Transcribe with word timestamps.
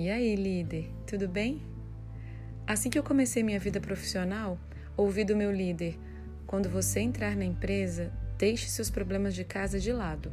E 0.00 0.08
aí, 0.08 0.36
líder, 0.36 0.94
tudo 1.04 1.26
bem? 1.26 1.60
Assim 2.64 2.88
que 2.88 2.96
eu 2.96 3.02
comecei 3.02 3.42
minha 3.42 3.58
vida 3.58 3.80
profissional, 3.80 4.56
ouvi 4.96 5.24
do 5.24 5.34
meu 5.34 5.50
líder: 5.50 5.98
quando 6.46 6.68
você 6.68 7.00
entrar 7.00 7.34
na 7.34 7.44
empresa, 7.44 8.12
deixe 8.38 8.68
seus 8.68 8.88
problemas 8.88 9.34
de 9.34 9.42
casa 9.42 9.80
de 9.80 9.92
lado. 9.92 10.30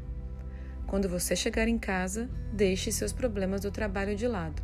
Quando 0.86 1.10
você 1.10 1.36
chegar 1.36 1.68
em 1.68 1.80
casa, 1.80 2.30
deixe 2.54 2.92
seus 2.92 3.12
problemas 3.12 3.62
do 3.62 3.72
trabalho 3.72 4.16
de 4.16 4.28
lado. 4.28 4.62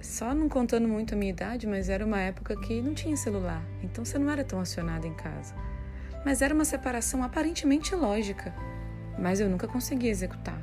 Só 0.00 0.34
não 0.34 0.48
contando 0.48 0.88
muito 0.88 1.12
a 1.12 1.18
minha 1.18 1.32
idade, 1.32 1.66
mas 1.66 1.90
era 1.90 2.06
uma 2.06 2.18
época 2.18 2.58
que 2.58 2.80
não 2.80 2.94
tinha 2.94 3.14
celular, 3.14 3.62
então 3.82 4.06
você 4.06 4.18
não 4.18 4.30
era 4.30 4.42
tão 4.42 4.58
acionado 4.58 5.06
em 5.06 5.12
casa. 5.12 5.54
Mas 6.24 6.40
era 6.40 6.54
uma 6.54 6.64
separação 6.64 7.22
aparentemente 7.22 7.94
lógica, 7.94 8.54
mas 9.18 9.38
eu 9.38 9.50
nunca 9.50 9.68
consegui 9.68 10.08
executar. 10.08 10.61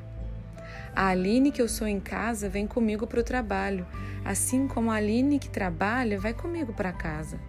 A 1.00 1.08
Aline 1.08 1.50
que 1.50 1.62
eu 1.62 1.70
sou 1.70 1.88
em 1.88 1.98
casa 1.98 2.50
vem 2.50 2.68
comigo 2.68 3.08
para 3.08 3.22
o 3.22 3.24
trabalho, 3.24 3.88
assim 4.26 4.68
como 4.68 4.92
a 4.92 4.96
Aline 4.96 5.40
que 5.40 5.48
trabalha 5.50 6.20
vai 6.20 6.34
comigo 6.34 6.74
para 6.74 6.92
casa. 6.92 7.40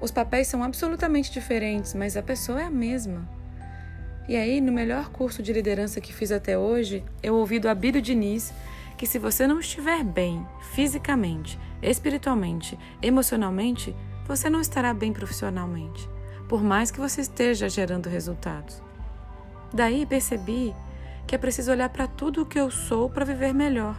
Os 0.00 0.10
papéis 0.10 0.48
são 0.48 0.64
absolutamente 0.64 1.30
diferentes, 1.30 1.92
mas 1.92 2.16
a 2.16 2.22
pessoa 2.22 2.62
é 2.62 2.64
a 2.64 2.70
mesma. 2.70 3.28
E 4.26 4.34
aí, 4.34 4.62
no 4.62 4.72
melhor 4.72 5.10
curso 5.10 5.42
de 5.42 5.52
liderança 5.52 6.00
que 6.00 6.10
fiz 6.10 6.32
até 6.32 6.56
hoje, 6.56 7.04
eu 7.22 7.34
ouvi 7.34 7.58
do 7.58 7.68
Abílio 7.68 8.00
Diniz 8.00 8.50
que 8.96 9.06
se 9.06 9.18
você 9.18 9.46
não 9.46 9.60
estiver 9.60 10.02
bem 10.02 10.42
fisicamente, 10.72 11.58
espiritualmente, 11.82 12.78
emocionalmente, 13.02 13.94
você 14.26 14.48
não 14.48 14.62
estará 14.62 14.94
bem 14.94 15.12
profissionalmente, 15.12 16.08
por 16.48 16.62
mais 16.62 16.90
que 16.90 16.98
você 16.98 17.20
esteja 17.20 17.68
gerando 17.68 18.08
resultados. 18.08 18.82
Daí 19.70 20.06
percebi 20.06 20.74
que 21.26 21.34
é 21.34 21.38
preciso 21.38 21.70
olhar 21.70 21.88
para 21.88 22.06
tudo 22.06 22.42
o 22.42 22.46
que 22.46 22.58
eu 22.58 22.70
sou 22.70 23.08
para 23.08 23.24
viver 23.24 23.52
melhor. 23.52 23.96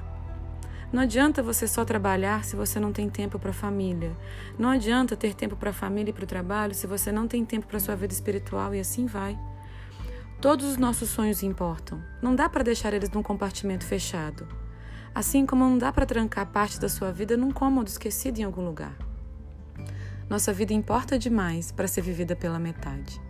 Não 0.92 1.04
adianta 1.04 1.42
você 1.42 1.68
só 1.68 1.86
trabalhar 1.86 2.44
se 2.44 2.56
você 2.56 2.78
não 2.78 2.92
tem 2.92 3.10
tempo 3.10 3.40
para 3.40 3.52
a 3.52 3.54
família. 3.54 4.12
Não 4.60 4.70
adianta 4.70 5.16
ter 5.16 5.34
tempo 5.34 5.56
para 5.56 5.70
a 5.70 5.74
família 5.74 6.10
e 6.10 6.14
para 6.14 6.26
o 6.26 6.28
trabalho 6.28 6.76
se 6.76 6.86
você 6.86 7.14
não 7.14 7.30
tem 7.30 7.46
tempo 7.46 7.66
para 7.66 7.78
a 7.78 7.80
sua 7.80 7.96
vida 7.96 8.14
espiritual 8.14 8.76
e 8.76 8.80
assim 8.80 9.06
vai. 9.06 9.40
Todos 10.42 10.66
os 10.66 10.78
nossos 10.78 11.10
sonhos 11.10 11.44
importam. 11.44 12.04
Não 12.22 12.36
dá 12.36 12.50
para 12.50 12.64
deixar 12.64 12.94
eles 12.94 13.10
num 13.10 13.24
compartimento 13.24 13.86
fechado. 13.86 14.46
Assim 15.16 15.46
como 15.46 15.64
não 15.64 15.78
dá 15.78 15.94
para 15.94 16.06
trancar 16.06 16.48
parte 16.48 16.80
da 16.80 16.90
sua 16.90 17.12
vida 17.12 17.38
num 17.38 17.52
cômodo 17.52 17.88
esquecido 17.88 18.40
em 18.40 18.44
algum 18.44 18.66
lugar. 18.66 18.96
Nossa 20.30 20.52
vida 20.52 20.74
importa 20.74 21.18
demais 21.18 21.72
para 21.72 21.88
ser 21.88 22.02
vivida 22.02 22.36
pela 22.36 22.60
metade. 22.60 23.22